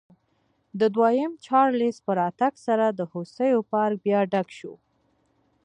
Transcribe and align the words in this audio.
د 0.79 0.81
دویم 0.95 1.31
چارلېز 1.45 1.97
په 2.05 2.11
راتګ 2.21 2.53
سره 2.65 2.85
د 2.89 2.99
هوسیو 3.11 3.59
پارک 3.71 3.97
بیا 4.05 4.19
ډک 4.31 4.47
شو. 4.57 4.73